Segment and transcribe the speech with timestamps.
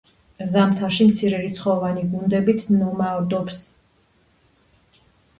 [0.51, 3.59] ზამთარში მცირერიცხოვანი გუნდებით ნომადობს.